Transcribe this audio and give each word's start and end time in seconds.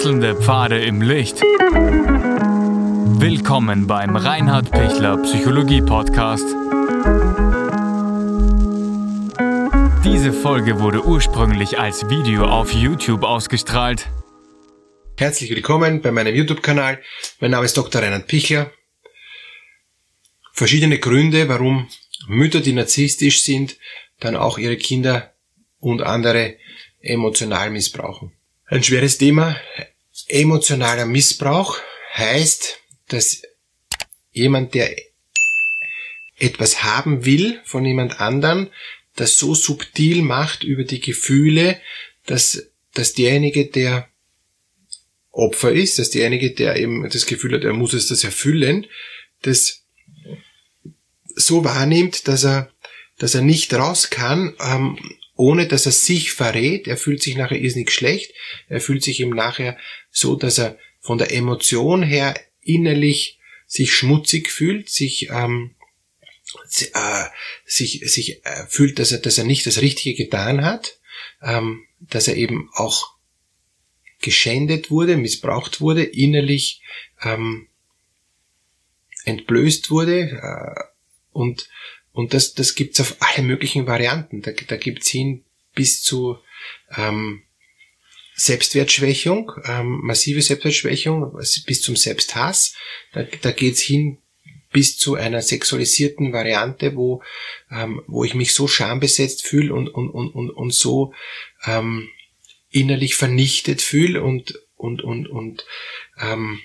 Wechselnde 0.00 0.34
Pfade 0.34 0.82
im 0.82 1.02
Licht. 1.02 1.42
Willkommen 3.20 3.86
beim 3.86 4.16
Reinhard 4.16 4.70
Pichler 4.70 5.18
Psychologie 5.18 5.82
Podcast. 5.82 6.46
Diese 10.02 10.32
Folge 10.32 10.80
wurde 10.80 11.04
ursprünglich 11.04 11.78
als 11.78 12.08
Video 12.08 12.46
auf 12.46 12.72
YouTube 12.72 13.24
ausgestrahlt. 13.24 14.08
Herzlich 15.18 15.50
willkommen 15.50 16.00
bei 16.00 16.10
meinem 16.12 16.34
YouTube-Kanal. 16.34 17.02
Mein 17.40 17.50
Name 17.50 17.66
ist 17.66 17.76
Dr. 17.76 18.00
Reinhard 18.00 18.26
Pichler. 18.26 18.72
Verschiedene 20.54 20.98
Gründe, 20.98 21.46
warum 21.50 21.90
Mütter, 22.26 22.60
die 22.60 22.72
narzisstisch 22.72 23.42
sind, 23.42 23.76
dann 24.18 24.34
auch 24.34 24.56
ihre 24.56 24.78
Kinder 24.78 25.34
und 25.78 26.00
andere 26.00 26.56
emotional 27.02 27.68
missbrauchen. 27.68 28.32
Ein 28.70 28.84
schweres 28.84 29.18
Thema. 29.18 29.60
Emotionaler 30.28 31.04
Missbrauch 31.04 31.80
heißt, 32.14 32.78
dass 33.08 33.42
jemand, 34.30 34.74
der 34.74 34.94
etwas 36.38 36.84
haben 36.84 37.24
will 37.24 37.60
von 37.64 37.84
jemand 37.84 38.20
anderen, 38.20 38.70
das 39.16 39.38
so 39.38 39.56
subtil 39.56 40.22
macht 40.22 40.62
über 40.62 40.84
die 40.84 41.00
Gefühle, 41.00 41.80
dass, 42.26 42.70
dass 42.94 43.12
derjenige, 43.14 43.66
der 43.66 44.08
Opfer 45.32 45.72
ist, 45.72 45.98
dass 45.98 46.10
derjenige, 46.10 46.52
der 46.52 46.76
eben 46.76 47.10
das 47.10 47.26
Gefühl 47.26 47.54
hat, 47.54 47.64
er 47.64 47.72
muss 47.72 47.92
es 47.92 48.06
das 48.06 48.22
erfüllen, 48.22 48.86
das 49.42 49.82
so 51.24 51.64
wahrnimmt, 51.64 52.28
dass 52.28 52.44
er, 52.44 52.70
dass 53.18 53.34
er 53.34 53.42
nicht 53.42 53.74
raus 53.74 54.10
kann, 54.10 54.54
ähm, 54.60 54.96
ohne 55.40 55.66
dass 55.66 55.86
er 55.86 55.92
sich 55.92 56.32
verrät. 56.32 56.86
Er 56.86 56.98
fühlt 56.98 57.22
sich 57.22 57.34
nachher 57.34 57.58
irrsinnig 57.58 57.90
schlecht. 57.90 58.34
Er 58.68 58.80
fühlt 58.80 59.02
sich 59.02 59.20
im 59.20 59.30
Nachher 59.30 59.78
so, 60.10 60.36
dass 60.36 60.58
er 60.58 60.78
von 61.00 61.16
der 61.16 61.32
Emotion 61.32 62.02
her 62.02 62.38
innerlich 62.60 63.38
sich 63.66 63.90
schmutzig 63.92 64.50
fühlt, 64.50 64.90
sich 64.90 65.30
ähm, 65.30 65.74
äh, 66.92 67.24
sich 67.64 68.02
sich 68.04 68.44
äh, 68.44 68.66
fühlt, 68.68 68.98
dass 68.98 69.12
er 69.12 69.18
dass 69.18 69.38
er 69.38 69.44
nicht 69.44 69.64
das 69.64 69.80
Richtige 69.80 70.24
getan 70.24 70.62
hat, 70.62 70.98
ähm, 71.40 71.86
dass 72.00 72.28
er 72.28 72.36
eben 72.36 72.68
auch 72.74 73.14
geschändet 74.20 74.90
wurde, 74.90 75.16
missbraucht 75.16 75.80
wurde, 75.80 76.04
innerlich 76.04 76.82
ähm, 77.22 77.68
entblößt 79.24 79.90
wurde 79.90 80.20
äh, 80.20 80.84
und 81.32 81.70
und 82.12 82.34
das, 82.34 82.54
das 82.54 82.74
gibt's 82.74 83.00
auf 83.00 83.16
alle 83.20 83.46
möglichen 83.46 83.86
Varianten. 83.86 84.42
Da, 84.42 84.52
da 84.52 84.76
gibt's 84.76 85.08
hin 85.08 85.44
bis 85.74 86.02
zu 86.02 86.38
ähm, 86.96 87.42
Selbstwertschwächung, 88.34 89.52
ähm, 89.64 90.00
massive 90.02 90.42
Selbstwertschwächung, 90.42 91.36
bis 91.66 91.82
zum 91.82 91.96
Selbsthass. 91.96 92.74
Da, 93.12 93.22
da 93.22 93.52
geht's 93.52 93.80
hin 93.80 94.18
bis 94.72 94.96
zu 94.96 95.16
einer 95.16 95.42
sexualisierten 95.42 96.32
Variante, 96.32 96.96
wo, 96.96 97.22
ähm, 97.70 98.02
wo 98.06 98.24
ich 98.24 98.34
mich 98.34 98.54
so 98.54 98.68
schambesetzt 98.68 99.42
fühle 99.42 99.74
und, 99.74 99.88
und, 99.88 100.10
und, 100.10 100.30
und, 100.30 100.50
und 100.50 100.72
so 100.72 101.12
ähm, 101.66 102.08
innerlich 102.70 103.16
vernichtet 103.16 103.82
fühle 103.82 104.22
und, 104.22 104.54
und, 104.76 105.02
und, 105.02 105.28
und 105.28 105.66
ähm, 106.20 106.60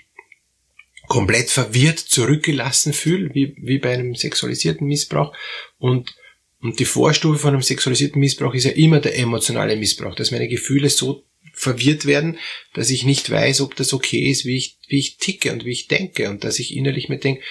komplett 1.08 1.50
verwirrt 1.50 2.00
zurückgelassen 2.00 2.94
fühle, 2.94 3.34
wie, 3.34 3.56
wie 3.58 3.80
bei 3.80 3.94
einem 3.94 4.16
sexualisierten 4.16 4.88
Missbrauch. 4.88 5.34
Und, 5.78 6.16
und 6.62 6.80
die 6.80 6.86
Vorstufe 6.86 7.40
von 7.40 7.54
einem 7.54 7.62
sexualisierten 7.62 8.20
Missbrauch 8.20 8.54
ist 8.54 8.66
ja 8.66 8.72
immer 8.72 9.00
der 9.00 9.18
emotionale 9.18 9.76
Missbrauch, 9.76 10.16
dass 10.16 10.32
meine 10.32 10.48
Gefühle 10.48 10.90
so 10.90 11.24
verwirrt 11.54 12.06
werden, 12.06 12.38
dass 12.74 12.90
ich 12.90 13.06
nicht 13.06 13.30
weiß, 13.30 13.62
ob 13.62 13.76
das 13.76 13.94
okay 13.94 14.30
ist, 14.30 14.46
wie 14.46 14.58
ich, 14.58 14.78
wie 14.88 15.00
ich 15.00 15.18
ticke 15.18 15.52
und 15.54 15.64
wie 15.64 15.72
ich 15.72 15.88
denke 15.88 16.30
und 16.30 16.44
dass 16.44 16.60
ich 16.60 16.76
innerlich 16.76 17.08
mir 17.08 17.18
denke, 17.18 17.42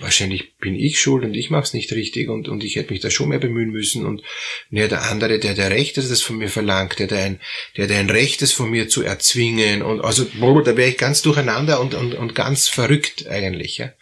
wahrscheinlich 0.00 0.56
bin 0.58 0.74
ich 0.74 1.00
schuld 1.00 1.24
und 1.24 1.34
ich 1.34 1.50
mache 1.50 1.64
es 1.64 1.74
nicht 1.74 1.92
richtig 1.92 2.28
und, 2.28 2.48
und 2.48 2.64
ich 2.64 2.76
hätte 2.76 2.92
mich 2.92 3.00
da 3.00 3.10
schon 3.10 3.30
mehr 3.30 3.38
bemühen 3.38 3.70
müssen 3.70 4.06
und 4.06 4.22
ne, 4.70 4.88
der 4.88 5.02
andere, 5.10 5.38
der 5.38 5.54
der 5.54 5.70
Recht 5.70 5.98
ist, 5.98 6.10
das 6.10 6.22
von 6.22 6.38
mir 6.38 6.48
verlangt, 6.48 6.98
der 6.98 7.06
der 7.06 7.24
ein, 7.24 7.40
der 7.76 7.86
der 7.86 7.98
ein 7.98 8.10
Recht 8.10 8.42
ist 8.42 8.52
von 8.52 8.70
mir 8.70 8.88
zu 8.88 9.02
erzwingen 9.02 9.82
und 9.82 10.00
also 10.00 10.24
da 10.24 10.76
wäre 10.76 10.88
ich 10.88 10.98
ganz 10.98 11.22
durcheinander 11.22 11.80
und, 11.80 11.94
und, 11.94 12.14
und 12.14 12.34
ganz 12.34 12.68
verrückt 12.68 13.26
eigentlich. 13.28 13.78
Ja? 13.78 13.92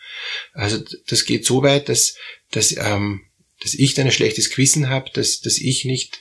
Also 0.53 0.83
das 1.07 1.25
geht 1.25 1.45
so 1.45 1.63
weit, 1.63 1.89
dass, 1.89 2.17
dass, 2.51 2.77
ähm, 2.77 3.23
dass 3.63 3.75
ich 3.75 3.95
dann 3.95 4.07
ein 4.07 4.13
schlechtes 4.13 4.51
Gewissen 4.51 4.89
habe, 4.89 5.11
dass, 5.13 5.41
dass 5.41 5.59
ich 5.59 5.85
nicht 5.85 6.19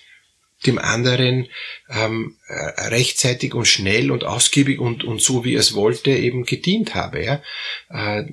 dem 0.65 0.77
anderen 0.79 1.47
ähm, 1.89 2.37
äh, 2.47 2.87
rechtzeitig 2.87 3.53
und 3.53 3.65
schnell 3.65 4.09
und 4.11 4.23
ausgiebig 4.23 4.79
und, 4.79 5.03
und 5.03 5.21
so 5.21 5.43
wie 5.43 5.55
er 5.55 5.59
es 5.59 5.73
wollte 5.73 6.11
eben 6.11 6.45
gedient 6.45 6.95
habe. 6.95 7.23
Ja? 7.23 7.41
Äh, 7.89 8.25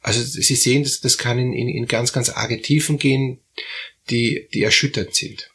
also 0.00 0.22
Sie 0.22 0.54
sehen, 0.54 0.84
das, 0.84 1.00
das 1.00 1.18
kann 1.18 1.38
in, 1.38 1.52
in, 1.52 1.68
in 1.68 1.86
ganz, 1.86 2.12
ganz 2.12 2.30
arge 2.30 2.60
Tiefen 2.62 2.98
gehen, 2.98 3.40
die, 4.10 4.48
die 4.52 4.62
erschütternd 4.62 5.14
sind. 5.14 5.50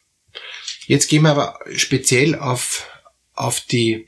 Jetzt 0.85 1.07
gehen 1.07 1.23
wir 1.23 1.31
aber 1.31 1.59
speziell 1.75 2.35
auf, 2.35 2.87
auf 3.33 3.61
die 3.61 4.07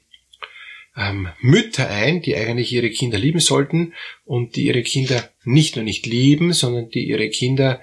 ähm, 0.97 1.29
Mütter 1.39 1.89
ein, 1.89 2.21
die 2.21 2.35
eigentlich 2.35 2.71
ihre 2.71 2.89
Kinder 2.89 3.17
lieben 3.17 3.39
sollten 3.39 3.93
und 4.23 4.55
die 4.55 4.65
ihre 4.65 4.83
Kinder 4.83 5.29
nicht 5.43 5.75
nur 5.75 5.85
nicht 5.85 6.05
lieben, 6.05 6.53
sondern 6.53 6.89
die 6.89 7.05
ihre 7.05 7.29
Kinder 7.29 7.81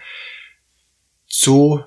so 1.26 1.84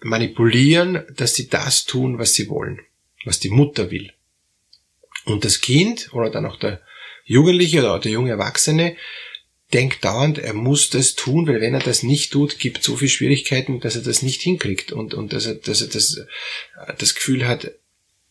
manipulieren, 0.00 1.04
dass 1.16 1.34
sie 1.34 1.48
das 1.48 1.84
tun, 1.84 2.18
was 2.18 2.34
sie 2.34 2.48
wollen, 2.48 2.80
was 3.24 3.40
die 3.40 3.50
Mutter 3.50 3.90
will. 3.90 4.12
Und 5.24 5.44
das 5.44 5.60
Kind 5.60 6.12
oder 6.12 6.30
dann 6.30 6.46
auch 6.46 6.56
der 6.56 6.80
Jugendliche 7.24 7.80
oder 7.80 7.98
der 7.98 8.12
junge 8.12 8.30
Erwachsene 8.30 8.96
denkt 9.72 10.04
dauernd, 10.04 10.38
er 10.38 10.54
muss 10.54 10.90
das 10.90 11.14
tun, 11.14 11.46
weil 11.46 11.60
wenn 11.60 11.74
er 11.74 11.80
das 11.80 12.02
nicht 12.02 12.32
tut, 12.32 12.58
gibt 12.58 12.82
so 12.82 12.96
viele 12.96 13.10
Schwierigkeiten, 13.10 13.80
dass 13.80 13.96
er 13.96 14.02
das 14.02 14.22
nicht 14.22 14.40
hinkriegt 14.40 14.92
und, 14.92 15.14
und 15.14 15.32
dass 15.32 15.46
er, 15.46 15.54
dass 15.54 15.82
er 15.82 15.88
das, 15.88 16.26
das 16.98 17.14
Gefühl 17.14 17.46
hat, 17.46 17.72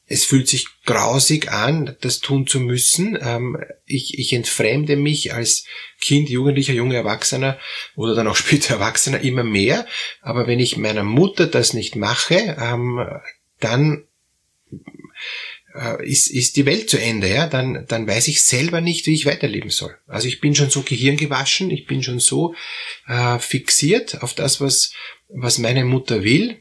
es 0.09 0.24
fühlt 0.24 0.48
sich 0.48 0.68
grausig 0.86 1.52
an, 1.52 1.98
das 2.00 2.22
tun 2.22 2.48
zu 2.48 2.62
müssen. 2.62 3.18
Ähm, 3.22 3.58
ich, 3.86 4.18
ich 4.18 4.31
entfremde 4.34 4.96
mich 4.96 5.34
als 5.34 5.66
Kind, 6.00 6.30
Jugendlicher, 6.30 6.74
junger 6.74 6.96
Erwachsener 6.96 7.59
oder 7.96 8.16
dann 8.16 8.28
auch 8.28 8.36
später 8.38 8.75
Erwachsener 8.75 9.19
immer 9.19 9.44
mehr. 9.44 9.86
Aber 10.22 10.48
wenn 10.48 10.59
ich 10.59 10.78
meiner 10.78 11.04
Mutter 11.04 11.46
das 11.46 11.74
nicht 11.74 11.96
mache, 11.98 12.56
ähm, 12.58 13.06
dann 13.59 14.06
äh, 14.72 14.78
ist, 16.03 16.27
ist 16.29 16.55
die 16.55 16.65
Welt 16.65 16.89
zu 16.89 16.97
Ende, 16.97 17.29
ja, 17.29 17.47
dann, 17.47 17.85
dann 17.88 18.07
weiß 18.07 18.27
ich 18.27 18.43
selber 18.43 18.81
nicht, 18.81 19.05
wie 19.05 19.13
ich 19.13 19.25
weiterleben 19.25 19.69
soll. 19.69 19.95
Also 20.07 20.27
ich 20.27 20.39
bin 20.39 20.55
schon 20.55 20.69
so 20.69 20.81
gehirngewaschen, 20.81 21.71
ich 21.71 21.85
bin 21.85 22.03
schon 22.03 22.19
so 22.19 22.55
äh, 23.07 23.39
fixiert 23.39 24.21
auf 24.21 24.33
das, 24.33 24.59
was, 24.59 24.93
was 25.29 25.57
meine 25.57 25.85
Mutter 25.85 26.23
will, 26.23 26.57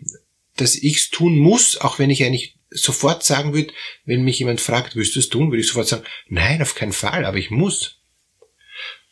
dass 0.57 0.75
ich's 0.75 1.11
tun 1.11 1.37
muss, 1.37 1.77
auch 1.79 1.99
wenn 1.99 2.11
ich 2.11 2.25
eigentlich 2.25 2.57
sofort 2.71 3.25
sagen 3.25 3.55
würde, 3.55 3.73
wenn 4.05 4.23
mich 4.23 4.39
jemand 4.39 4.61
fragt, 4.61 4.97
willst 4.97 5.15
du 5.17 5.21
es 5.21 5.29
tun, 5.29 5.51
würde 5.51 5.61
ich 5.61 5.69
sofort 5.69 5.89
sagen, 5.89 6.05
nein, 6.29 6.61
auf 6.63 6.75
keinen 6.75 6.93
Fall, 6.93 7.25
aber 7.25 7.39
ich 7.39 7.51
muss. 7.51 8.01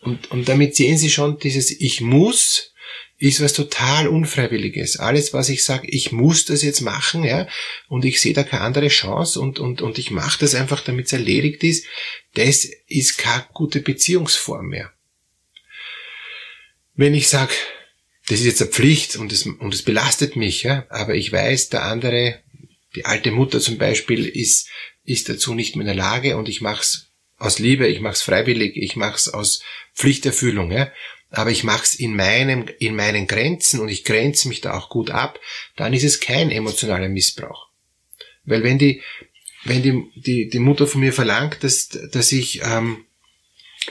Und, 0.00 0.30
und 0.30 0.48
damit 0.48 0.76
sehen 0.76 0.98
Sie 0.98 1.10
schon, 1.10 1.38
dieses 1.38 1.70
Ich 1.70 2.00
muss 2.00 2.73
ist 3.18 3.40
was 3.40 3.52
total 3.52 4.08
Unfreiwilliges. 4.08 4.98
Alles, 4.98 5.32
was 5.32 5.48
ich 5.48 5.64
sage, 5.64 5.86
ich 5.88 6.12
muss 6.12 6.44
das 6.44 6.62
jetzt 6.62 6.80
machen, 6.80 7.24
ja, 7.24 7.48
und 7.88 8.04
ich 8.04 8.20
sehe 8.20 8.34
da 8.34 8.42
keine 8.42 8.62
andere 8.62 8.88
Chance 8.88 9.40
und, 9.40 9.60
und, 9.60 9.82
und 9.82 9.98
ich 9.98 10.10
mache 10.10 10.38
das 10.40 10.54
einfach, 10.54 10.80
damit 10.80 11.06
es 11.06 11.12
erledigt 11.12 11.62
ist, 11.62 11.86
das 12.34 12.68
ist 12.88 13.18
keine 13.18 13.46
gute 13.52 13.80
Beziehungsform 13.80 14.66
mehr. 14.66 14.92
Wenn 16.94 17.14
ich 17.14 17.28
sage, 17.28 17.52
das 18.26 18.40
ist 18.40 18.46
jetzt 18.46 18.62
eine 18.62 18.70
Pflicht 18.70 19.16
und 19.16 19.32
es, 19.32 19.46
und 19.46 19.74
es 19.74 19.82
belastet 19.82 20.36
mich, 20.36 20.62
ja, 20.62 20.86
aber 20.88 21.14
ich 21.14 21.30
weiß, 21.30 21.68
der 21.68 21.84
andere, 21.84 22.40
die 22.96 23.04
alte 23.04 23.30
Mutter 23.30 23.60
zum 23.60 23.78
Beispiel, 23.78 24.26
ist, 24.26 24.68
ist 25.04 25.28
dazu 25.28 25.54
nicht 25.54 25.76
mehr 25.76 25.82
in 25.82 25.94
der 25.94 26.04
Lage 26.04 26.36
und 26.36 26.48
ich 26.48 26.60
mache 26.60 26.80
es 26.80 27.10
aus 27.36 27.58
Liebe, 27.58 27.86
ich 27.86 28.00
mache 28.00 28.14
es 28.14 28.22
freiwillig, 28.22 28.76
ich 28.76 28.96
mache 28.96 29.16
es 29.16 29.28
aus 29.28 29.62
Pflichterfüllung, 29.94 30.72
ja, 30.72 30.90
aber 31.36 31.50
ich 31.50 31.64
mache 31.64 31.84
es 31.84 31.94
in, 31.94 32.16
meinem, 32.16 32.66
in 32.78 32.96
meinen 32.96 33.26
Grenzen 33.26 33.80
und 33.80 33.88
ich 33.88 34.04
grenze 34.04 34.48
mich 34.48 34.60
da 34.60 34.76
auch 34.76 34.88
gut 34.88 35.10
ab, 35.10 35.38
dann 35.76 35.92
ist 35.92 36.04
es 36.04 36.20
kein 36.20 36.50
emotionaler 36.50 37.08
Missbrauch. 37.08 37.68
Weil 38.44 38.62
wenn 38.62 38.78
die, 38.78 39.02
wenn 39.64 39.82
die, 39.82 40.04
die, 40.14 40.48
die 40.48 40.58
Mutter 40.58 40.86
von 40.86 41.00
mir 41.00 41.12
verlangt, 41.12 41.62
dass, 41.62 41.88
dass 41.88 42.32
ich 42.32 42.62
ähm, 42.62 43.04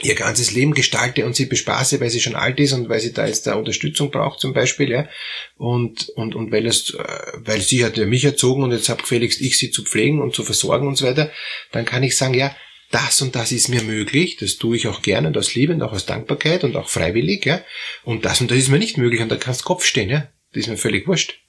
ihr 0.02 0.14
ganzes 0.14 0.52
Leben 0.52 0.74
gestalte 0.74 1.24
und 1.24 1.36
sie 1.36 1.46
bespaße, 1.46 2.00
weil 2.00 2.10
sie 2.10 2.20
schon 2.20 2.34
alt 2.34 2.58
ist 2.58 2.72
und 2.72 2.88
weil 2.88 3.00
sie 3.00 3.12
da 3.12 3.26
jetzt 3.26 3.46
da 3.46 3.54
Unterstützung 3.54 4.10
braucht 4.10 4.40
zum 4.40 4.52
Beispiel, 4.52 4.90
ja, 4.90 5.08
und, 5.56 6.08
und, 6.10 6.34
und 6.34 6.50
weil 6.50 6.66
es, 6.66 6.94
äh, 6.94 7.32
weil 7.36 7.60
sie 7.60 7.84
hat 7.84 7.96
ja 7.96 8.06
mich 8.06 8.24
erzogen 8.24 8.64
und 8.64 8.72
jetzt 8.72 8.88
hab 8.88 9.02
gefälligst 9.02 9.40
ich 9.40 9.58
sie 9.58 9.70
zu 9.70 9.84
pflegen 9.84 10.20
und 10.20 10.34
zu 10.34 10.42
versorgen 10.42 10.88
und 10.88 10.96
so 10.96 11.06
weiter, 11.06 11.30
dann 11.72 11.84
kann 11.84 12.02
ich 12.02 12.16
sagen, 12.16 12.34
ja, 12.34 12.54
das 12.90 13.22
und 13.22 13.34
das 13.34 13.52
ist 13.52 13.68
mir 13.68 13.82
möglich, 13.82 14.36
das 14.36 14.56
tue 14.56 14.76
ich 14.76 14.86
auch 14.86 15.02
gerne 15.02 15.28
und 15.28 15.36
aus 15.36 15.54
Liebe 15.54 15.72
und 15.72 15.82
auch 15.82 15.92
aus 15.92 16.06
Dankbarkeit 16.06 16.64
und 16.64 16.76
auch 16.76 16.88
freiwillig, 16.88 17.44
ja. 17.44 17.62
Und 18.04 18.24
das 18.24 18.40
und 18.40 18.50
das 18.50 18.58
ist 18.58 18.68
mir 18.68 18.78
nicht 18.78 18.98
möglich 18.98 19.20
und 19.20 19.30
da 19.30 19.36
kannst 19.36 19.62
du 19.62 19.64
Kopf 19.64 19.84
stehen, 19.84 20.10
ja. 20.10 20.28
Das 20.52 20.62
ist 20.62 20.68
mir 20.68 20.76
völlig 20.76 21.08
wurscht. 21.08 21.40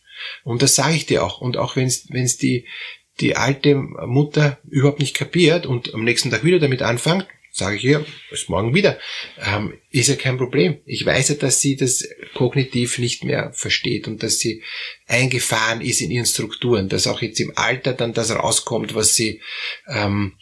Und 0.43 0.61
das 0.61 0.75
sage 0.75 0.95
ich 0.95 1.05
dir 1.05 1.23
auch. 1.23 1.41
Und 1.41 1.57
auch 1.57 1.75
wenn 1.75 1.87
es 1.87 2.37
die, 2.37 2.65
die 3.19 3.35
alte 3.35 3.75
Mutter 3.75 4.59
überhaupt 4.67 4.99
nicht 4.99 5.15
kapiert 5.15 5.65
und 5.65 5.93
am 5.93 6.03
nächsten 6.03 6.31
Tag 6.31 6.43
wieder 6.43 6.59
damit 6.59 6.81
anfängt, 6.81 7.27
sage 7.51 7.77
ich 7.77 7.85
ihr, 7.85 8.05
bis 8.29 8.49
morgen 8.49 8.75
wieder, 8.75 8.99
ähm, 9.41 9.77
ist 9.89 10.09
ja 10.09 10.15
kein 10.15 10.37
Problem. 10.37 10.79
Ich 10.85 11.05
weiß 11.05 11.29
ja, 11.29 11.35
dass 11.35 11.61
sie 11.61 11.77
das 11.77 12.05
kognitiv 12.33 12.97
nicht 12.97 13.23
mehr 13.23 13.53
versteht 13.53 14.09
und 14.09 14.23
dass 14.23 14.39
sie 14.39 14.61
eingefahren 15.07 15.79
ist 15.79 16.01
in 16.01 16.11
ihren 16.11 16.25
Strukturen, 16.25 16.89
dass 16.89 17.07
auch 17.07 17.21
jetzt 17.21 17.39
im 17.39 17.53
Alter 17.55 17.93
dann 17.93 18.13
das 18.13 18.35
rauskommt, 18.35 18.93
was 18.93 19.15
sie 19.15 19.41
ähm, 19.87 20.33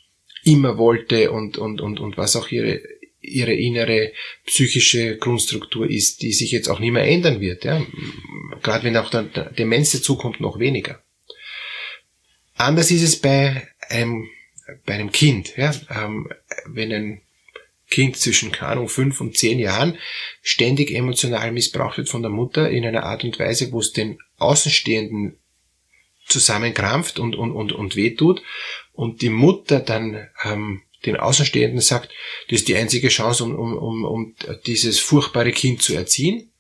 immer 0.44 0.78
wollte 0.78 1.32
und, 1.32 1.58
und, 1.58 1.82
und, 1.82 2.00
und 2.00 2.18
was 2.18 2.36
auch 2.36 2.50
ihre, 2.50 2.82
ihre 3.22 3.54
innere 3.54 4.12
psychische 4.46 5.18
Grundstruktur 5.18 5.90
ist, 5.90 6.22
die 6.22 6.34
sich 6.34 6.52
jetzt 6.52 6.70
auch 6.70 6.80
nicht 6.80 6.92
mehr 6.92 7.08
ändern 7.08 7.40
wird. 7.40 7.64
Ja? 7.64 7.86
Gerade 8.62 8.84
wenn 8.84 8.98
auch 8.98 9.10
dann 9.10 9.32
Demenz 9.58 9.92
dazukommt, 9.92 10.40
noch 10.40 10.60
weniger. 10.60 11.02
Anders 12.56 12.92
ist 12.92 13.04
es 13.04 13.20
bei 13.20 13.68
einem 13.90 14.30
bei 14.86 14.94
einem 14.94 15.12
Kind, 15.12 15.58
ja, 15.58 15.74
ähm, 15.90 16.30
wenn 16.66 16.92
ein 16.92 17.22
Kind 17.90 18.18
zwischen, 18.18 18.52
keine 18.52 18.72
Ahnung, 18.72 18.90
fünf 18.90 19.22
und 19.22 19.38
zehn 19.38 19.60
Jahren 19.60 19.98
ständig 20.42 20.92
emotional 20.92 21.52
missbraucht 21.52 21.98
wird 21.98 22.10
von 22.10 22.22
der 22.22 22.32
Mutter 22.32 22.70
in 22.70 22.86
einer 22.86 23.04
Art 23.04 23.24
und 23.24 23.38
Weise, 23.40 23.72
wo 23.72 23.80
es 23.80 23.92
den 23.92 24.20
Außenstehenden 24.38 25.38
zusammenkrampft 26.26 27.20
und, 27.20 27.36
und, 27.36 27.52
und, 27.52 27.74
und 27.74 27.96
wehtut 27.96 28.42
und 28.94 29.22
die 29.22 29.30
Mutter 29.30 29.80
dann 29.80 30.28
ähm, 30.44 30.82
den 31.06 31.18
Außenstehenden 31.18 31.82
sagt, 31.82 32.10
das 32.50 32.60
ist 32.60 32.68
die 32.68 32.76
einzige 32.76 33.10
Chance, 33.10 33.44
um, 33.44 33.56
um, 33.56 33.78
um, 33.78 34.06
um 34.06 34.36
dieses 34.66 35.00
furchtbare 35.00 35.52
Kind 35.52 35.82
zu 35.82 35.94
erziehen, 35.94 36.52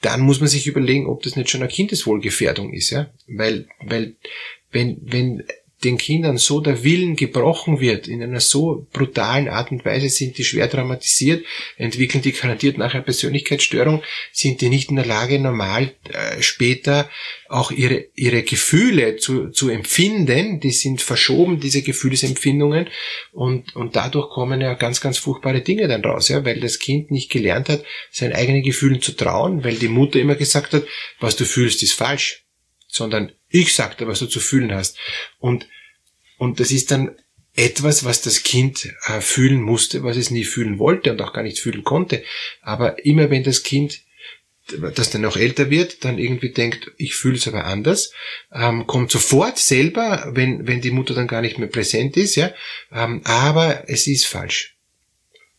dann 0.00 0.20
muss 0.20 0.40
man 0.40 0.48
sich 0.48 0.66
überlegen, 0.66 1.06
ob 1.06 1.22
das 1.22 1.36
nicht 1.36 1.50
schon 1.50 1.60
eine 1.60 1.70
Kindeswohlgefährdung 1.70 2.72
ist, 2.72 2.90
ja, 2.90 3.12
weil, 3.26 3.68
weil 3.80 4.16
wenn, 4.70 4.98
wenn 5.02 5.44
den 5.84 5.96
Kindern 5.96 6.36
so 6.36 6.60
der 6.60 6.84
Willen 6.84 7.16
gebrochen 7.16 7.80
wird, 7.80 8.06
in 8.06 8.22
einer 8.22 8.40
so 8.40 8.86
brutalen 8.92 9.48
Art 9.48 9.70
und 9.70 9.84
Weise 9.84 10.08
sind 10.08 10.36
die 10.36 10.44
schwer 10.44 10.68
traumatisiert, 10.70 11.44
entwickeln 11.76 12.22
die 12.22 12.32
garantiert 12.32 12.76
nachher 12.76 13.00
Persönlichkeitsstörung, 13.00 14.02
sind 14.32 14.60
die 14.60 14.68
nicht 14.68 14.90
in 14.90 14.96
der 14.96 15.06
Lage, 15.06 15.38
normal 15.38 15.94
äh, 16.12 16.42
später 16.42 17.08
auch 17.48 17.70
ihre, 17.72 18.06
ihre 18.14 18.42
Gefühle 18.42 19.16
zu, 19.16 19.48
zu 19.48 19.70
empfinden, 19.70 20.60
die 20.60 20.70
sind 20.70 21.02
verschoben, 21.02 21.60
diese 21.60 21.82
Gefühlsempfindungen, 21.82 22.88
und, 23.32 23.74
und 23.74 23.96
dadurch 23.96 24.30
kommen 24.30 24.60
ja 24.60 24.74
ganz, 24.74 25.00
ganz 25.00 25.18
furchtbare 25.18 25.62
Dinge 25.62 25.88
dann 25.88 26.04
raus, 26.04 26.28
ja, 26.28 26.44
weil 26.44 26.60
das 26.60 26.78
Kind 26.78 27.10
nicht 27.10 27.30
gelernt 27.30 27.68
hat, 27.68 27.84
seinen 28.10 28.34
eigenen 28.34 28.62
Gefühlen 28.62 29.00
zu 29.00 29.12
trauen, 29.12 29.64
weil 29.64 29.76
die 29.76 29.88
Mutter 29.88 30.20
immer 30.20 30.36
gesagt 30.36 30.74
hat, 30.74 30.84
was 31.18 31.36
du 31.36 31.44
fühlst, 31.44 31.82
ist 31.82 31.94
falsch. 31.94 32.44
Sondern 32.92 33.32
ich 33.50 33.74
sag 33.74 33.98
dir, 33.98 34.06
was 34.06 34.20
du 34.20 34.26
zu 34.26 34.40
fühlen 34.40 34.72
hast. 34.72 34.96
Und, 35.38 35.68
und 36.38 36.60
das 36.60 36.70
ist 36.70 36.90
dann 36.90 37.16
etwas, 37.54 38.04
was 38.04 38.22
das 38.22 38.42
Kind 38.42 38.88
äh, 39.06 39.20
fühlen 39.20 39.60
musste, 39.60 40.02
was 40.02 40.16
es 40.16 40.30
nie 40.30 40.44
fühlen 40.44 40.78
wollte 40.78 41.12
und 41.12 41.20
auch 41.20 41.32
gar 41.32 41.42
nicht 41.42 41.58
fühlen 41.58 41.84
konnte. 41.84 42.22
Aber 42.62 43.04
immer 43.04 43.30
wenn 43.30 43.42
das 43.42 43.62
Kind 43.62 44.02
das 44.94 45.10
dann 45.10 45.22
noch 45.22 45.36
älter 45.36 45.70
wird, 45.70 46.04
dann 46.04 46.18
irgendwie 46.18 46.50
denkt, 46.50 46.92
ich 46.96 47.14
fühle 47.14 47.36
es 47.36 47.48
aber 47.48 47.64
anders, 47.64 48.12
ähm, 48.52 48.86
kommt 48.86 49.10
sofort 49.10 49.58
selber, 49.58 50.30
wenn, 50.32 50.66
wenn 50.66 50.80
die 50.80 50.90
Mutter 50.90 51.14
dann 51.14 51.26
gar 51.26 51.42
nicht 51.42 51.58
mehr 51.58 51.68
präsent 51.68 52.16
ist, 52.16 52.36
ja, 52.36 52.52
ähm, 52.92 53.22
aber 53.24 53.88
es 53.88 54.06
ist 54.06 54.26
falsch. 54.26 54.76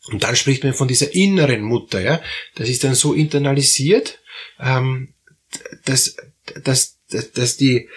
Und 0.07 0.23
dann 0.23 0.35
spricht 0.35 0.63
man 0.63 0.73
von 0.73 0.88
dieser 0.88 1.13
inneren 1.13 1.61
Mutter, 1.61 2.01
ja, 2.01 2.21
das 2.55 2.69
ist 2.69 2.83
dann 2.83 2.95
so 2.95 3.13
internalisiert, 3.13 4.19
ähm, 4.59 5.13
dass, 5.85 6.15
dass 6.63 6.97
dass 7.12 7.58
die, 7.58 7.90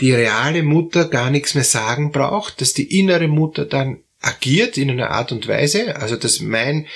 die 0.00 0.12
reale 0.12 0.62
Mutter 0.62 1.08
gar 1.08 1.30
nichts 1.30 1.54
mehr 1.54 1.64
sagen 1.64 2.10
braucht, 2.12 2.60
dass 2.60 2.72
die 2.72 2.98
innere 2.98 3.28
Mutter 3.28 3.64
dann 3.64 4.02
agiert 4.20 4.76
in 4.78 4.90
einer 4.90 5.10
Art 5.10 5.32
und 5.32 5.46
Weise, 5.48 5.96
also 5.96 6.16
dass 6.16 6.40
mein, 6.40 6.86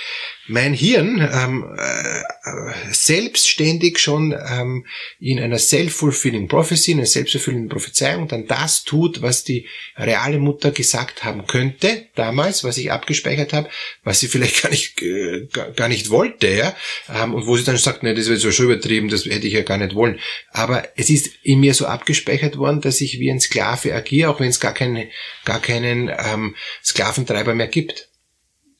mein 0.48 0.72
Hirn 0.72 1.20
ähm, 1.20 1.76
äh, 1.76 2.92
selbstständig 2.92 3.98
schon 3.98 4.32
ähm, 4.32 4.86
in 5.20 5.38
einer 5.38 5.58
self-fulfilling 5.58 6.48
prophecy, 6.48 6.92
in 6.92 6.98
einer 6.98 7.06
selbsterfüllenden 7.06 7.68
Prophezeiung 7.68 8.28
dann 8.28 8.46
das 8.46 8.84
tut, 8.84 9.20
was 9.20 9.44
die 9.44 9.68
reale 9.96 10.38
Mutter 10.38 10.70
gesagt 10.70 11.24
haben 11.24 11.46
könnte 11.46 12.06
damals, 12.14 12.64
was 12.64 12.78
ich 12.78 12.90
abgespeichert 12.90 13.52
habe, 13.52 13.68
was 14.02 14.20
sie 14.20 14.28
vielleicht 14.28 14.62
gar 14.62 14.70
nicht 14.70 15.02
äh, 15.02 15.46
gar 15.76 15.88
nicht 15.88 16.08
wollte, 16.08 16.48
ja, 16.48 16.74
ähm, 17.14 17.34
und 17.34 17.46
wo 17.46 17.56
sie 17.56 17.64
dann 17.64 17.76
sagt, 17.76 18.02
ne, 18.02 18.14
das 18.14 18.28
wird 18.28 18.40
so 18.40 18.50
schon 18.50 18.66
übertrieben, 18.66 19.08
das 19.08 19.26
hätte 19.26 19.46
ich 19.46 19.52
ja 19.52 19.62
gar 19.62 19.78
nicht 19.78 19.94
wollen. 19.94 20.18
Aber 20.50 20.88
es 20.96 21.10
ist 21.10 21.30
in 21.42 21.60
mir 21.60 21.74
so 21.74 21.86
abgespeichert 21.86 22.56
worden, 22.56 22.80
dass 22.80 23.02
ich 23.02 23.20
wie 23.20 23.30
ein 23.30 23.40
Sklave 23.40 23.94
agiere, 23.94 24.30
auch 24.30 24.40
wenn 24.40 24.48
es 24.48 24.60
gar 24.60 24.72
keinen 24.74 25.08
gar 25.44 25.60
keinen 25.60 26.08
ähm, 26.08 26.56
Sklaventreiber 26.82 27.54
mehr 27.54 27.68
gibt. 27.68 28.08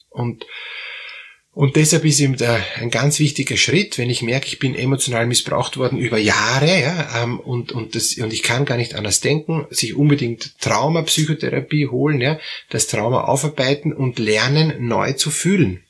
Und 0.09 0.47
und 1.59 1.75
deshalb 1.75 2.05
ist 2.05 2.21
eben 2.21 2.37
der, 2.37 2.65
ein 2.77 2.89
ganz 2.89 3.19
wichtiger 3.19 3.57
Schritt, 3.57 3.99
wenn 3.99 4.11
ich 4.11 4.23
merke, 4.23 4.47
ich 4.47 4.61
bin 4.61 4.77
emotional 4.77 5.27
missbraucht 5.27 5.77
worden 5.77 5.99
über 5.99 6.17
Jahre, 6.17 6.81
ja, 6.81 7.25
ähm, 7.25 7.41
und, 7.41 7.73
und, 7.73 7.97
das, 7.97 8.17
und 8.17 8.33
ich 8.33 8.45
kann 8.45 8.65
gar 8.65 8.77
nicht 8.77 8.95
anders 8.95 9.19
denken, 9.19 9.67
sich 9.69 9.97
unbedingt 9.97 10.57
Traumapsychotherapie 10.61 11.89
holen, 11.89 12.21
ja, 12.21 12.39
das 12.71 12.87
Trauma 12.87 13.23
aufarbeiten 13.23 13.93
und 13.93 14.21
lernen, 14.21 14.87
neu 14.87 15.15
zu 15.15 15.33
fühlen. 15.33 15.83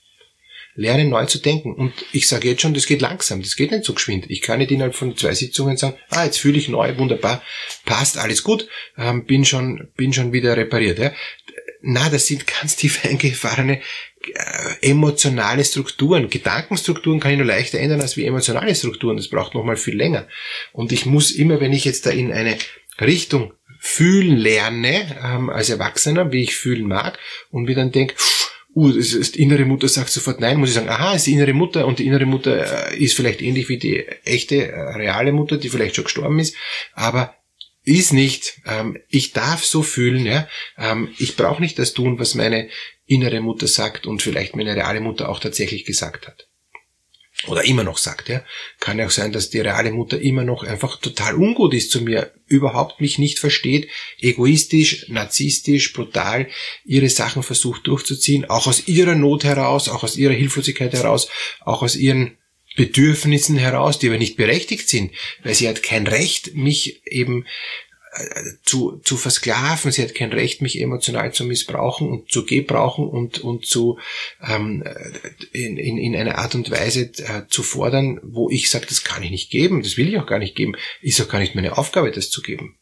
Lernen, 0.75 1.11
neu 1.11 1.27
zu 1.27 1.39
denken. 1.39 1.75
Und 1.75 1.93
ich 2.13 2.29
sage 2.29 2.49
jetzt 2.49 2.63
schon, 2.63 2.73
das 2.73 2.87
geht 2.87 3.03
langsam, 3.03 3.43
das 3.43 3.55
geht 3.55 3.71
nicht 3.71 3.85
so 3.85 3.93
geschwind. 3.93 4.25
Ich 4.31 4.41
kann 4.41 4.61
nicht 4.61 4.71
innerhalb 4.71 4.95
von 4.95 5.19
zwei 5.19 5.35
Sitzungen 5.35 5.77
sagen, 5.77 5.99
ah, 6.09 6.25
jetzt 6.25 6.39
fühle 6.39 6.57
ich 6.57 6.71
neu, 6.71 6.97
wunderbar, 6.97 7.43
passt, 7.85 8.17
alles 8.17 8.43
gut, 8.43 8.67
ähm, 8.97 9.27
bin 9.27 9.45
schon, 9.45 9.89
bin 9.99 10.15
schon 10.15 10.33
wieder 10.33 10.57
repariert, 10.57 10.99
ja. 10.99 11.13
Na, 11.81 12.09
das 12.09 12.27
sind 12.27 12.47
ganz 12.47 12.77
tief 12.77 13.05
eingefahrene 13.05 13.81
äh, 14.35 14.91
emotionale 14.91 15.65
Strukturen. 15.65 16.29
Gedankenstrukturen 16.29 17.21
kann 17.21 17.33
ich 17.33 17.39
nur 17.39 17.47
leichter 17.47 17.79
ändern 17.79 18.01
als 18.01 18.17
wie 18.17 18.25
emotionale 18.25 18.75
Strukturen. 18.75 19.17
Das 19.17 19.29
braucht 19.29 19.55
nochmal 19.55 19.77
viel 19.77 19.97
länger. 19.97 20.27
Und 20.73 20.93
ich 20.93 21.07
muss 21.07 21.31
immer, 21.31 21.61
wenn 21.61 21.73
ich 21.73 21.85
jetzt 21.85 22.07
da 22.07 22.11
in 22.11 22.33
eine 22.33 22.59
Richtung 23.01 23.53
fühlen 23.79 24.37
lerne, 24.37 25.17
ähm, 25.23 25.51
als 25.51 25.71
Erwachsener, 25.71 26.33
wie 26.33 26.43
ich 26.43 26.57
fühlen 26.57 26.89
mag, 26.89 27.19
und 27.51 27.65
mir 27.65 27.77
dann 27.77 27.93
denke, 27.93 28.17
uh, 28.75 28.93
das 28.93 29.13
ist, 29.13 29.37
die 29.37 29.43
innere 29.43 29.65
Mutter 29.65 29.89
sagt 29.89 30.11
sofort 30.11 30.41
nein, 30.41 30.59
muss 30.59 30.71
ich 30.71 30.75
sagen, 30.75 30.89
aha, 30.89 31.15
ist 31.15 31.27
die 31.27 31.33
innere 31.33 31.53
Mutter 31.53 31.87
und 31.87 32.01
die 32.01 32.07
innere 32.07 32.27
Mutter 32.27 32.91
äh, 32.91 32.99
ist 32.99 33.15
vielleicht 33.15 33.41
ähnlich 33.41 33.69
wie 33.69 33.79
die 33.79 34.05
echte, 34.25 34.69
äh, 34.69 34.81
reale 34.95 35.33
Mutter, 35.33 35.57
die 35.57 35.69
vielleicht 35.69 35.95
schon 35.95 36.05
gestorben 36.05 36.41
ist, 36.41 36.57
aber 36.93 37.35
ist 37.89 38.13
nicht. 38.13 38.61
Ähm, 38.67 38.99
ich 39.09 39.33
darf 39.33 39.65
so 39.65 39.83
fühlen, 39.83 40.27
ja. 40.27 40.49
Ähm, 40.77 41.15
ich 41.19 41.37
brauche 41.37 41.61
nicht 41.63 41.79
das 41.79 41.95
tun, 41.95 42.19
was 42.19 42.35
meine 42.35 42.69
innere 43.07 43.41
Mutter 43.41 43.67
sagt 43.67 44.07
und 44.07 44.23
vielleicht 44.23 44.57
meine 44.57 44.75
reale 44.75 45.01
Mutter 45.01 45.29
auch 45.29 45.41
tatsächlich 45.41 45.85
gesagt 45.85 46.27
hat. 46.27 46.49
Oder 47.47 47.65
immer 47.65 47.85
noch 47.85 47.99
sagt, 47.99 48.29
ja. 48.29 48.43
Kann 48.81 48.99
ja 48.99 49.07
auch 49.07 49.11
sein, 49.11 49.33
dass 49.33 49.51
die 49.51 49.61
reale 49.61 49.93
Mutter 49.93 50.21
immer 50.21 50.43
noch 50.43 50.65
einfach 50.65 51.01
total 51.01 51.37
ungut 51.37 51.73
ist 51.73 51.93
zu 51.93 52.01
mir, 52.01 52.33
überhaupt 52.47 53.01
mich 53.01 53.19
nicht 53.19 53.39
versteht, 53.39 53.89
egoistisch, 54.19 55.09
narzisstisch, 55.09 55.93
brutal 55.93 56.49
ihre 56.85 57.09
Sachen 57.09 57.43
versucht 57.45 57.87
durchzuziehen, 57.87 58.47
auch 58.47 58.67
aus 58.67 58.89
ihrer 58.89 59.15
Not 59.15 59.45
heraus, 59.45 59.89
auch 59.89 60.03
aus 60.03 60.17
ihrer 60.17 60.33
Hilflosigkeit 60.33 60.93
heraus, 60.95 61.29
auch 61.61 61.83
aus 61.83 61.95
ihren 61.95 62.38
Bedürfnissen 62.79 63.57
heraus, 63.57 63.99
die 63.99 64.07
aber 64.07 64.19
nicht 64.19 64.37
berechtigt 64.37 64.89
sind, 64.89 65.13
weil 65.43 65.55
sie 65.55 65.69
hat 65.69 65.83
kein 65.83 66.07
Recht, 66.07 66.55
mich 66.55 67.03
eben 67.07 67.45
zu, 68.65 69.01
zu 69.05 69.17
versklaven. 69.17 69.93
Sie 69.93 70.03
hat 70.03 70.15
kein 70.15 70.33
Recht, 70.33 70.63
mich 70.63 70.81
emotional 70.81 71.33
zu 71.33 71.45
missbrauchen 71.45 72.09
und 72.09 72.31
zu 72.31 72.45
gebrauchen 72.45 73.09
und, 73.09 73.39
und 73.39 73.67
zu 73.67 73.99
ähm, 74.47 74.85
in, 75.53 75.77
in, 75.77 75.99
in 75.99 76.17
einer 76.17 76.39
Art 76.39 76.55
und 76.55 76.71
Weise 76.71 77.13
äh, 77.19 77.47
zu 77.49 77.63
fordern, 77.63 78.21
wo 78.23 78.51
ich 78.51 78.71
sage, 78.71 78.87
das 78.89 79.05
kann 79.05 79.23
ich 79.23 79.31
nicht 79.31 79.51
geben, 79.51 79.83
das 79.83 79.97
will 79.97 80.09
ich 80.09 80.19
auch 80.19 80.27
gar 80.27 80.39
nicht 80.39 80.57
geben, 80.57 80.75
ist 81.01 81.21
auch 81.21 81.29
gar 81.29 81.39
nicht 81.39 81.55
meine 81.55 81.77
Aufgabe, 81.77 82.11
das 82.11 82.31
zu 82.31 82.43
geben. 82.43 82.77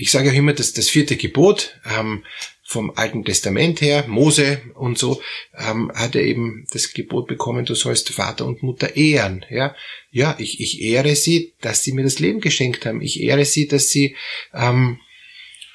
Ich 0.00 0.12
sage 0.12 0.30
auch 0.30 0.34
immer, 0.34 0.52
dass 0.52 0.72
das 0.72 0.88
vierte 0.88 1.16
Gebot 1.16 1.80
ähm, 1.84 2.24
vom 2.62 2.92
Alten 2.94 3.24
Testament 3.24 3.80
her, 3.80 4.04
Mose 4.06 4.62
und 4.74 4.96
so, 4.96 5.20
ähm, 5.56 5.90
hat 5.92 6.14
er 6.14 6.22
eben 6.22 6.66
das 6.70 6.92
Gebot 6.92 7.26
bekommen, 7.26 7.64
du 7.64 7.74
sollst 7.74 8.10
Vater 8.10 8.46
und 8.46 8.62
Mutter 8.62 8.94
ehren. 8.94 9.44
Ja, 9.50 9.74
ja 10.12 10.36
ich, 10.38 10.60
ich 10.60 10.82
ehre 10.82 11.16
sie, 11.16 11.54
dass 11.60 11.82
sie 11.82 11.92
mir 11.92 12.04
das 12.04 12.20
Leben 12.20 12.40
geschenkt 12.40 12.86
haben. 12.86 13.00
Ich 13.00 13.20
ehre 13.20 13.44
sie, 13.44 13.66
dass 13.66 13.88
sie 13.88 14.14
ähm, 14.54 15.00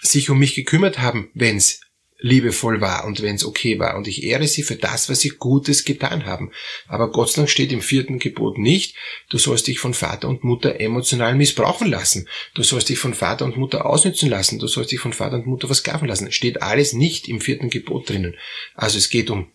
sich 0.01 0.30
um 0.30 0.39
mich 0.39 0.56
gekümmert 0.56 1.00
haben, 1.00 1.30
wenn's 1.34 1.82
liebevoll 2.24 2.80
war 2.80 3.03
und 3.06 3.22
wenn 3.22 3.36
es 3.36 3.44
okay 3.44 3.80
war. 3.80 3.98
Und 3.98 4.08
ich 4.08 4.24
ehre 4.24 4.48
sie 4.48 4.63
für 4.63 4.77
das, 4.77 5.10
was 5.10 5.20
sie 5.20 5.30
Gutes 5.30 5.84
getan 5.84 6.25
haben. 6.25 6.51
Aber 6.88 7.12
Gott 7.12 7.30
sei 7.30 7.42
Dank 7.42 7.50
steht 7.50 7.74
im 7.74 7.82
vierten 7.82 8.18
Gebot 8.18 8.58
nicht, 8.58 8.96
du 9.30 9.38
sollst 9.38 9.68
dich 9.68 9.80
von 9.80 9.94
Vater 9.94 10.30
und 10.30 10.44
Mutter 10.44 10.80
emotional 10.80 11.36
missbrauchen 11.36 11.89
lassen. 11.89 12.30
Du 12.56 12.63
sollst 12.63 12.88
dich 12.88 12.98
von 12.98 13.13
Vater 13.13 13.44
und 13.44 13.58
Mutter 13.58 13.86
ausnützen 13.86 14.30
lassen. 14.30 14.58
Du 14.58 14.68
sollst 14.68 14.94
dich 14.94 15.01
von 15.01 15.12
Vater 15.12 15.36
und 15.36 15.48
Mutter 15.48 15.68
versklaven 15.68 16.08
lassen. 16.08 16.32
Steht 16.32 16.62
alles 16.62 16.94
nicht 16.94 17.27
im 17.27 17.42
vierten 17.42 17.70
Gebot 17.70 18.10
drinnen. 18.10 18.38
Also 18.74 18.98
es 18.98 19.10
geht 19.10 19.30
um 19.30 19.51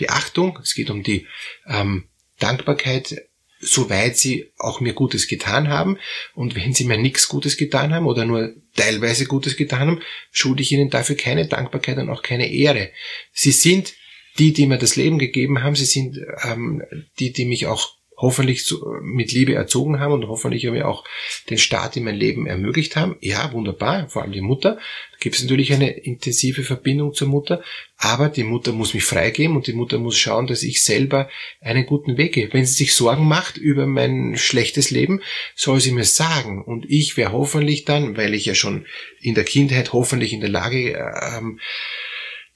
die 0.00 0.10
Achtung, 0.10 0.58
es 0.60 0.74
geht 0.74 0.90
um 0.90 1.04
die 1.04 1.28
ähm, 1.68 2.08
Dankbarkeit 2.40 3.29
soweit 3.60 4.16
sie 4.16 4.50
auch 4.58 4.80
mir 4.80 4.94
Gutes 4.94 5.28
getan 5.28 5.68
haben. 5.68 5.98
Und 6.34 6.54
wenn 6.56 6.72
sie 6.72 6.84
mir 6.84 6.96
nichts 6.96 7.28
Gutes 7.28 7.56
getan 7.56 7.94
haben 7.94 8.06
oder 8.06 8.24
nur 8.24 8.54
teilweise 8.74 9.26
Gutes 9.26 9.56
getan 9.56 9.80
haben, 9.80 10.00
schulde 10.32 10.62
ich 10.62 10.72
ihnen 10.72 10.90
dafür 10.90 11.16
keine 11.16 11.46
Dankbarkeit 11.46 11.98
und 11.98 12.08
auch 12.08 12.22
keine 12.22 12.50
Ehre. 12.50 12.90
Sie 13.32 13.52
sind 13.52 13.94
die, 14.38 14.52
die 14.52 14.66
mir 14.66 14.78
das 14.78 14.96
Leben 14.96 15.18
gegeben 15.18 15.62
haben, 15.62 15.76
sie 15.76 15.84
sind 15.84 16.18
ähm, 16.44 16.82
die, 17.18 17.32
die 17.32 17.44
mich 17.44 17.66
auch 17.66 17.99
hoffentlich 18.20 18.64
so 18.64 18.96
mit 19.02 19.32
Liebe 19.32 19.54
erzogen 19.54 19.98
haben 19.98 20.12
und 20.12 20.28
hoffentlich 20.28 20.64
mir 20.64 20.86
auch 20.86 21.04
den 21.48 21.58
Start 21.58 21.96
in 21.96 22.04
mein 22.04 22.16
Leben 22.16 22.46
ermöglicht 22.46 22.96
haben. 22.96 23.16
Ja, 23.20 23.52
wunderbar, 23.52 24.08
vor 24.08 24.22
allem 24.22 24.32
die 24.32 24.40
Mutter. 24.40 24.76
Da 25.12 25.16
gibt 25.18 25.36
es 25.36 25.42
natürlich 25.42 25.72
eine 25.72 25.90
intensive 25.90 26.62
Verbindung 26.62 27.14
zur 27.14 27.28
Mutter, 27.28 27.62
aber 27.96 28.28
die 28.28 28.44
Mutter 28.44 28.72
muss 28.72 28.94
mich 28.94 29.04
freigeben 29.04 29.56
und 29.56 29.66
die 29.66 29.72
Mutter 29.72 29.98
muss 29.98 30.18
schauen, 30.18 30.46
dass 30.46 30.62
ich 30.62 30.82
selber 30.82 31.28
einen 31.60 31.86
guten 31.86 32.16
Weg 32.16 32.34
gehe. 32.34 32.52
Wenn 32.52 32.66
sie 32.66 32.74
sich 32.74 32.94
Sorgen 32.94 33.26
macht 33.26 33.56
über 33.56 33.86
mein 33.86 34.36
schlechtes 34.36 34.90
Leben, 34.90 35.22
soll 35.54 35.80
sie 35.80 35.92
mir 35.92 36.04
sagen 36.04 36.62
und 36.64 36.86
ich 36.88 37.16
wäre 37.16 37.32
hoffentlich 37.32 37.84
dann, 37.84 38.16
weil 38.16 38.34
ich 38.34 38.46
ja 38.46 38.54
schon 38.54 38.86
in 39.20 39.34
der 39.34 39.44
Kindheit 39.44 39.92
hoffentlich 39.92 40.32
in 40.32 40.40
der 40.40 40.50
Lage 40.50 40.92
ähm, 41.36 41.60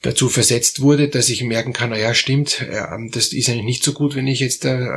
dazu 0.05 0.29
versetzt 0.29 0.81
wurde, 0.81 1.09
dass 1.09 1.29
ich 1.29 1.43
merken 1.43 1.73
kann, 1.73 1.89
na 1.89 1.97
ja, 1.97 2.13
stimmt, 2.13 2.61
äh, 2.61 2.85
das 3.11 3.33
ist 3.33 3.49
eigentlich 3.49 3.65
nicht 3.65 3.83
so 3.83 3.93
gut, 3.93 4.15
wenn 4.15 4.27
ich 4.27 4.39
jetzt 4.39 4.63
äh, 4.65 4.87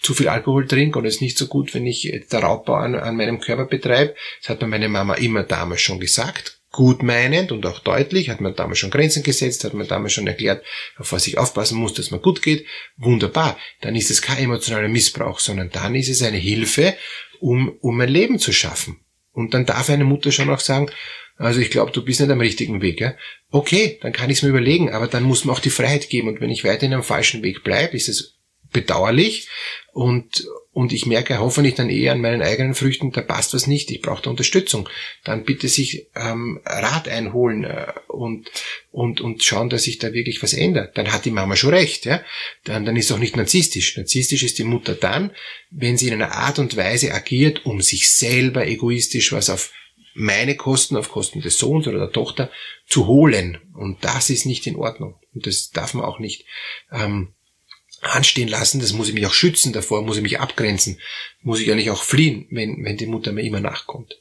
zu 0.00 0.14
viel 0.14 0.28
Alkohol 0.28 0.68
trinke 0.68 0.98
und 0.98 1.06
es 1.06 1.16
ist 1.16 1.20
nicht 1.20 1.36
so 1.36 1.48
gut, 1.48 1.74
wenn 1.74 1.86
ich 1.86 2.04
jetzt 2.04 2.32
der 2.32 2.40
Raubbau 2.40 2.74
an, 2.74 2.94
an 2.94 3.16
meinem 3.16 3.40
Körper 3.40 3.66
betreibe. 3.66 4.14
Das 4.40 4.50
hat 4.50 4.62
mir 4.62 4.68
meine 4.68 4.88
Mama 4.88 5.14
immer 5.14 5.42
damals 5.42 5.80
schon 5.80 5.98
gesagt. 5.98 6.60
Gut 6.70 7.02
meinend 7.02 7.52
und 7.52 7.66
auch 7.66 7.80
deutlich, 7.80 8.30
hat 8.30 8.40
man 8.40 8.54
damals 8.54 8.78
schon 8.78 8.90
Grenzen 8.90 9.22
gesetzt, 9.22 9.64
hat 9.64 9.74
man 9.74 9.86
damals 9.86 10.12
schon 10.12 10.26
erklärt, 10.26 10.64
auf 10.98 11.12
was 11.12 11.26
ich 11.26 11.38
aufpassen 11.38 11.78
muss, 11.78 11.94
dass 11.94 12.10
man 12.10 12.22
gut 12.22 12.42
geht. 12.42 12.66
Wunderbar. 12.96 13.58
Dann 13.80 13.94
ist 13.94 14.10
es 14.10 14.22
kein 14.22 14.38
emotionaler 14.38 14.88
Missbrauch, 14.88 15.38
sondern 15.38 15.70
dann 15.70 15.94
ist 15.94 16.08
es 16.08 16.22
eine 16.22 16.36
Hilfe, 16.36 16.96
um, 17.40 17.76
um 17.80 18.00
ein 18.00 18.08
Leben 18.08 18.38
zu 18.38 18.52
schaffen. 18.52 19.03
Und 19.34 19.52
dann 19.52 19.66
darf 19.66 19.90
eine 19.90 20.04
Mutter 20.04 20.32
schon 20.32 20.48
auch 20.48 20.60
sagen, 20.60 20.90
also 21.36 21.60
ich 21.60 21.70
glaube, 21.70 21.90
du 21.90 22.04
bist 22.04 22.20
nicht 22.20 22.30
am 22.30 22.40
richtigen 22.40 22.80
Weg. 22.80 23.00
Ja? 23.00 23.14
Okay, 23.50 23.98
dann 24.00 24.12
kann 24.12 24.30
ich 24.30 24.38
es 24.38 24.42
mir 24.42 24.50
überlegen, 24.50 24.90
aber 24.90 25.08
dann 25.08 25.24
muss 25.24 25.44
man 25.44 25.54
auch 25.54 25.60
die 25.60 25.70
Freiheit 25.70 26.08
geben. 26.08 26.28
Und 26.28 26.40
wenn 26.40 26.50
ich 26.50 26.64
weiterhin 26.64 26.94
am 26.94 27.02
falschen 27.02 27.42
Weg 27.42 27.64
bleibe, 27.64 27.96
ist 27.96 28.08
es 28.08 28.33
bedauerlich 28.74 29.48
und, 29.94 30.44
und 30.72 30.92
ich 30.92 31.06
merke 31.06 31.38
hoffentlich 31.38 31.76
dann 31.76 31.88
eher 31.88 32.12
an 32.12 32.20
meinen 32.20 32.42
eigenen 32.42 32.74
Früchten, 32.74 33.12
da 33.12 33.22
passt 33.22 33.54
was 33.54 33.68
nicht, 33.68 33.92
ich 33.92 34.02
brauche 34.02 34.22
da 34.22 34.30
Unterstützung. 34.30 34.88
Dann 35.22 35.44
bitte 35.44 35.68
sich 35.68 36.08
ähm, 36.16 36.60
Rat 36.66 37.06
einholen 37.06 37.62
äh, 37.62 37.92
und, 38.08 38.50
und, 38.90 39.20
und 39.20 39.44
schauen, 39.44 39.70
dass 39.70 39.84
sich 39.84 39.98
da 39.98 40.12
wirklich 40.12 40.42
was 40.42 40.52
ändert. 40.52 40.98
Dann 40.98 41.12
hat 41.12 41.24
die 41.24 41.30
Mama 41.30 41.54
schon 41.54 41.70
recht. 41.70 42.06
Ja? 42.06 42.22
Dann, 42.64 42.84
dann 42.84 42.96
ist 42.96 43.12
auch 43.12 43.18
nicht 43.18 43.36
narzisstisch. 43.36 43.96
Narzisstisch 43.96 44.42
ist 44.42 44.58
die 44.58 44.64
Mutter 44.64 44.94
dann, 44.94 45.30
wenn 45.70 45.96
sie 45.96 46.08
in 46.08 46.14
einer 46.14 46.32
Art 46.32 46.58
und 46.58 46.76
Weise 46.76 47.14
agiert, 47.14 47.64
um 47.64 47.80
sich 47.80 48.10
selber 48.10 48.66
egoistisch 48.66 49.32
was 49.32 49.48
auf 49.48 49.70
meine 50.16 50.56
Kosten 50.56 50.96
auf 50.96 51.08
Kosten 51.08 51.40
des 51.40 51.58
Sohns 51.58 51.86
oder 51.86 51.98
der 51.98 52.12
Tochter 52.12 52.50
zu 52.88 53.06
holen. 53.06 53.58
Und 53.74 54.04
das 54.04 54.28
ist 54.28 54.44
nicht 54.44 54.66
in 54.66 54.76
Ordnung. 54.76 55.20
Und 55.34 55.46
das 55.46 55.70
darf 55.70 55.94
man 55.94 56.04
auch 56.04 56.18
nicht 56.18 56.46
ähm, 56.90 57.34
anstehen 58.06 58.48
lassen. 58.48 58.80
Das 58.80 58.92
muss 58.92 59.08
ich 59.08 59.14
mich 59.14 59.26
auch 59.26 59.34
schützen 59.34 59.72
davor, 59.72 60.02
muss 60.02 60.16
ich 60.16 60.22
mich 60.22 60.40
abgrenzen, 60.40 61.00
muss 61.42 61.60
ich 61.60 61.66
ja 61.66 61.74
nicht 61.74 61.90
auch 61.90 62.02
fliehen, 62.02 62.46
wenn, 62.50 62.84
wenn 62.84 62.96
die 62.96 63.06
Mutter 63.06 63.32
mir 63.32 63.42
immer 63.42 63.60
nachkommt. 63.60 64.20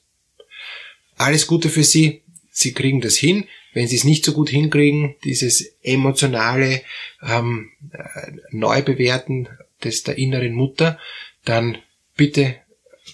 Alles 1.15 1.47
Gute 1.47 1.69
für 1.69 1.83
Sie. 1.83 2.21
Sie 2.51 2.73
kriegen 2.73 3.01
das 3.01 3.17
hin. 3.17 3.45
Wenn 3.73 3.87
Sie 3.87 3.95
es 3.95 4.03
nicht 4.03 4.23
so 4.23 4.33
gut 4.33 4.49
hinkriegen, 4.49 5.15
dieses 5.23 5.75
emotionale 5.81 6.83
ähm, 7.23 7.71
äh, 7.91 8.31
Neubewerten 8.51 9.49
des 9.83 10.03
der 10.03 10.17
inneren 10.17 10.53
Mutter, 10.53 10.99
dann 11.45 11.77
bitte 12.15 12.55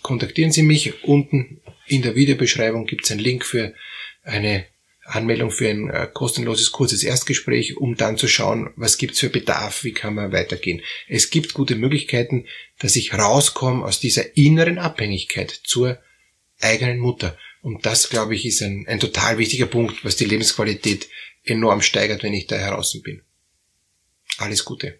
kontaktieren 0.02 0.52
Sie 0.52 0.64
mich. 0.64 1.04
Unten 1.04 1.62
in 1.88 2.02
der 2.02 2.16
Videobeschreibung 2.16 2.86
gibt 2.86 3.06
es 3.06 3.12
einen 3.12 3.22
Link 3.22 3.46
für 3.46 3.74
eine 4.24 4.66
Anmeldung 5.10 5.52
für 5.52 5.70
ein 5.70 5.90
äh, 5.90 6.08
kostenloses 6.12 6.72
kurzes 6.72 7.04
Erstgespräch, 7.04 7.78
um 7.78 7.96
dann 7.96 8.18
zu 8.18 8.28
schauen, 8.28 8.72
was 8.76 8.98
gibt's 8.98 9.20
für 9.20 9.30
Bedarf, 9.30 9.84
wie 9.84 9.94
kann 9.94 10.16
man 10.16 10.32
weitergehen. 10.32 10.82
Es 11.08 11.30
gibt 11.30 11.54
gute 11.54 11.76
Möglichkeiten, 11.76 12.46
dass 12.80 12.96
ich 12.96 13.14
rauskomme 13.14 13.84
aus 13.84 14.00
dieser 14.00 14.38
inneren 14.38 14.78
Abhängigkeit 14.78 15.52
zur 15.52 16.00
eigenen 16.62 17.00
Mutter. 17.00 17.38
Und 17.62 17.86
das, 17.86 18.10
glaube 18.10 18.36
ich, 18.36 18.46
ist 18.46 18.62
ein, 18.62 18.86
ein 18.88 19.00
total 19.00 19.38
wichtiger 19.38 19.66
Punkt, 19.66 20.06
was 20.06 20.16
die 20.16 20.26
Lebensqualität 20.26 21.10
enorm 21.44 21.82
steigert, 21.82 22.24
wenn 22.24 22.34
ich 22.34 22.48
da 22.48 22.56
heraus 22.56 22.98
bin. 23.02 23.22
Alles 24.38 24.64
Gute. 24.64 25.00